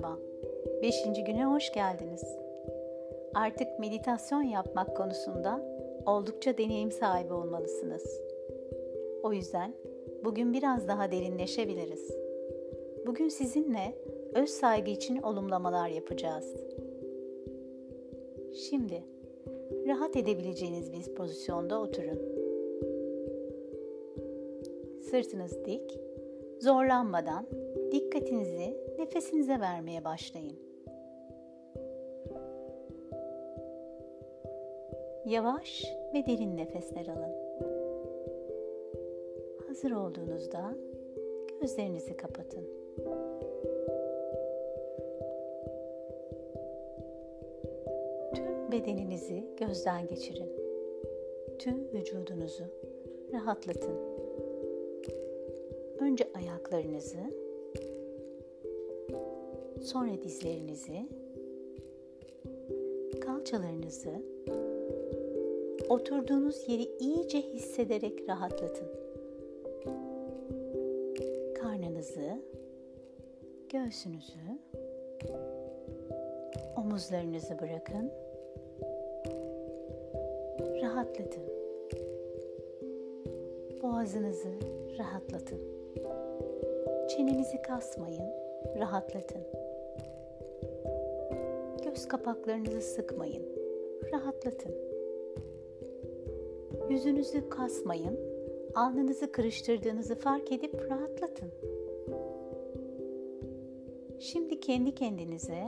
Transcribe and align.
Merhaba, 0.00 0.18
5. 0.82 1.24
güne 1.26 1.44
hoş 1.44 1.72
geldiniz. 1.72 2.24
Artık 3.34 3.78
meditasyon 3.78 4.42
yapmak 4.42 4.96
konusunda 4.96 5.64
oldukça 6.06 6.58
deneyim 6.58 6.90
sahibi 6.92 7.32
olmalısınız. 7.32 8.20
O 9.22 9.32
yüzden 9.32 9.74
bugün 10.24 10.52
biraz 10.52 10.88
daha 10.88 11.12
derinleşebiliriz. 11.12 12.16
Bugün 13.06 13.28
sizinle 13.28 13.94
öz 14.34 14.50
saygı 14.50 14.90
için 14.90 15.22
olumlamalar 15.22 15.88
yapacağız. 15.88 16.56
Şimdi 18.54 19.04
rahat 19.86 20.16
edebileceğiniz 20.16 20.92
bir 20.92 21.14
pozisyonda 21.14 21.80
oturun. 21.80 22.18
Sırtınız 25.10 25.64
dik, 25.64 26.00
zorlanmadan 26.60 27.46
dikkatinizi 27.92 28.76
nefesinize 28.98 29.60
vermeye 29.60 30.04
başlayın. 30.04 30.58
Yavaş 35.26 35.84
ve 36.14 36.26
derin 36.26 36.56
nefesler 36.56 37.06
alın. 37.06 37.32
Hazır 39.68 39.90
olduğunuzda 39.90 40.74
gözlerinizi 41.60 42.16
kapatın. 42.16 42.64
Tüm 48.34 48.72
bedeninizi 48.72 49.44
gözden 49.56 50.06
geçirin. 50.06 50.52
Tüm 51.58 51.88
vücudunuzu 51.92 52.64
rahatlatın. 53.32 54.09
Önce 56.00 56.28
ayaklarınızı, 56.34 57.18
sonra 59.82 60.22
dizlerinizi, 60.22 61.08
kalçalarınızı, 63.20 64.10
oturduğunuz 65.88 66.68
yeri 66.68 66.88
iyice 67.00 67.40
hissederek 67.40 68.28
rahatlatın. 68.28 68.88
Karnınızı, 71.54 72.42
göğsünüzü, 73.68 74.58
omuzlarınızı 76.76 77.58
bırakın. 77.58 78.10
Rahatlatın. 80.82 81.42
Boğazınızı 83.82 84.52
rahatlatın. 84.98 85.79
Çenenizi 87.16 87.62
kasmayın, 87.62 88.30
rahatlatın. 88.78 89.42
Göz 91.84 92.08
kapaklarınızı 92.08 92.80
sıkmayın, 92.80 93.42
rahatlatın. 94.12 94.74
Yüzünüzü 96.90 97.48
kasmayın, 97.48 98.20
alnınızı 98.74 99.32
kırıştırdığınızı 99.32 100.14
fark 100.14 100.52
edip 100.52 100.90
rahatlatın. 100.90 101.50
Şimdi 104.18 104.60
kendi 104.60 104.94
kendinize 104.94 105.62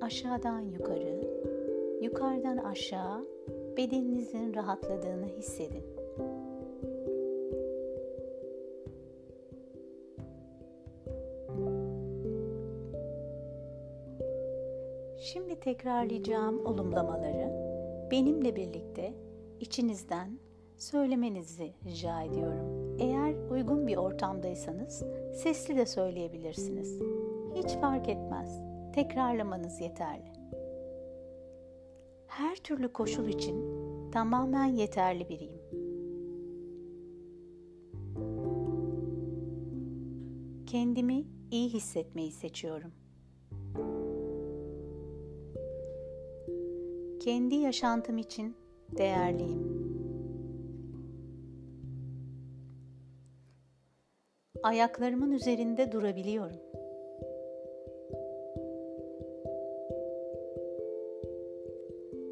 aşağıdan 0.00 0.60
yukarı, 0.60 1.20
yukarıdan 2.00 2.56
aşağı 2.56 3.26
bedeninizin 3.76 4.54
rahatladığını 4.54 5.26
hissedin. 5.26 6.03
Şimdi 15.24 15.60
tekrarlayacağım 15.60 16.66
olumlamaları 16.66 17.52
benimle 18.10 18.56
birlikte 18.56 19.14
içinizden 19.60 20.38
söylemenizi 20.78 21.72
rica 21.84 22.22
ediyorum. 22.22 22.96
Eğer 22.98 23.50
uygun 23.50 23.86
bir 23.86 23.96
ortamdaysanız 23.96 25.04
sesli 25.34 25.76
de 25.76 25.86
söyleyebilirsiniz. 25.86 27.00
Hiç 27.54 27.70
fark 27.80 28.08
etmez. 28.08 28.60
Tekrarlamanız 28.94 29.80
yeterli. 29.80 30.32
Her 32.26 32.56
türlü 32.56 32.92
koşul 32.92 33.28
için 33.28 33.64
tamamen 34.10 34.66
yeterli 34.66 35.28
biriyim. 35.28 35.60
Kendimi 40.66 41.24
iyi 41.50 41.68
hissetmeyi 41.68 42.32
seçiyorum. 42.32 43.03
Kendi 47.24 47.54
yaşantım 47.54 48.18
için 48.18 48.56
değerliyim. 48.98 49.84
Ayaklarımın 54.62 55.30
üzerinde 55.30 55.92
durabiliyorum. 55.92 56.56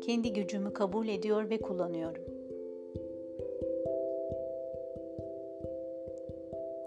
Kendi 0.00 0.32
gücümü 0.32 0.72
kabul 0.72 1.09
ediyor 1.09 1.50
ve 1.50 1.59
kullanıyorum. 1.59 2.24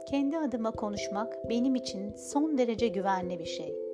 Kendi 0.09 0.37
adıma 0.37 0.71
konuşmak 0.71 1.49
benim 1.49 1.75
için 1.75 2.15
son 2.15 2.57
derece 2.57 2.87
güvenli 2.87 3.39
bir 3.39 3.45
şey. 3.45 3.84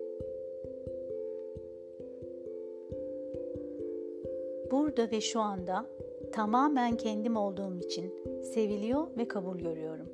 Burada 4.92 5.12
ve 5.12 5.22
şu 5.22 5.40
anda 5.40 5.86
tamamen 6.32 6.98
kendim 6.98 7.38
olduğum 7.38 7.80
için 7.80 8.14
seviliyor 8.44 9.08
ve 9.18 9.28
kabul 9.28 9.58
görüyorum. 9.58 10.10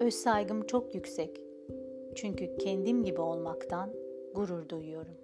Öz 0.00 0.14
saygım 0.14 0.66
çok 0.66 0.94
yüksek. 0.94 1.42
Çünkü 2.14 2.56
kendim 2.56 3.04
gibi 3.04 3.20
olmaktan 3.20 3.90
gurur 4.34 4.68
duyuyorum. 4.68 5.14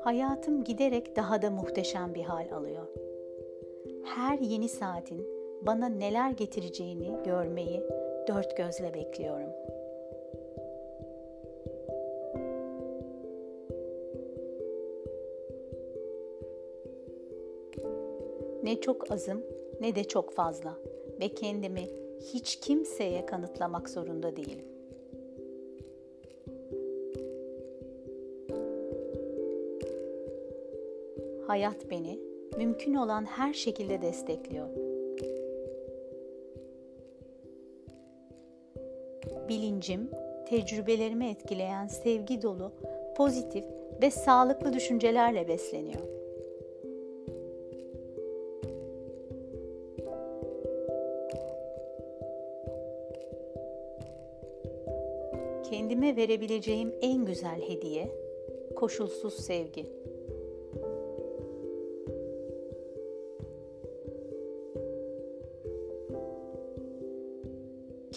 Hayatım 0.00 0.64
giderek 0.64 1.16
daha 1.16 1.42
da 1.42 1.50
muhteşem 1.50 2.14
bir 2.14 2.22
hal 2.22 2.52
alıyor. 2.52 2.86
Her 4.04 4.38
yeni 4.38 4.68
saatin 4.68 5.37
bana 5.62 5.88
neler 5.88 6.30
getireceğini 6.30 7.10
görmeyi 7.24 7.82
dört 8.28 8.56
gözle 8.56 8.94
bekliyorum. 8.94 9.50
Ne 18.62 18.80
çok 18.80 19.12
azım 19.12 19.42
ne 19.80 19.94
de 19.94 20.04
çok 20.04 20.32
fazla 20.32 20.74
ve 21.20 21.28
kendimi 21.28 21.88
hiç 22.20 22.56
kimseye 22.56 23.26
kanıtlamak 23.26 23.88
zorunda 23.88 24.36
değilim. 24.36 24.64
Hayat 31.46 31.90
beni 31.90 32.18
mümkün 32.56 32.94
olan 32.94 33.24
her 33.24 33.54
şekilde 33.54 34.02
destekliyor. 34.02 34.87
Bilincim, 39.48 40.10
tecrübelerimi 40.48 41.26
etkileyen 41.26 41.86
sevgi 41.86 42.42
dolu, 42.42 42.72
pozitif 43.16 43.64
ve 44.02 44.10
sağlıklı 44.10 44.72
düşüncelerle 44.72 45.48
besleniyor. 45.48 46.02
Kendime 55.70 56.16
verebileceğim 56.16 56.94
en 57.00 57.24
güzel 57.24 57.60
hediye 57.68 58.08
koşulsuz 58.76 59.34
sevgi. 59.34 59.86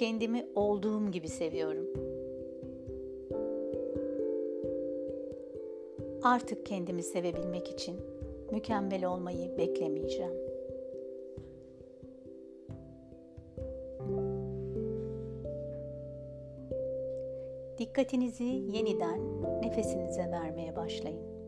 Kendimi 0.02 0.46
olduğum 0.56 1.12
gibi 1.12 1.28
seviyorum. 1.28 1.86
Artık 6.24 6.66
kendimi 6.66 7.04
sevebilmek 7.04 7.68
için 7.68 7.96
mükemmel 8.52 9.06
olmayı 9.06 9.58
beklemeyeceğim. 9.58 10.34
Dikkatinizi 17.78 18.44
yeniden 18.44 19.22
nefesinize 19.62 20.32
vermeye 20.32 20.76
başlayın. 20.76 21.41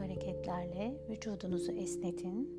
Hareketlerle 0.00 1.00
vücudunuzu 1.10 1.72
esnetin. 1.72 2.58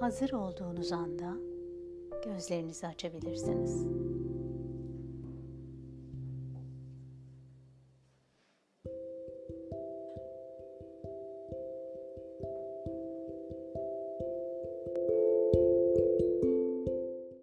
Hazır 0.00 0.32
olduğunuz 0.32 0.92
anda 0.92 1.36
gözlerinizi 2.24 2.86
açabilirsiniz. 2.86 3.86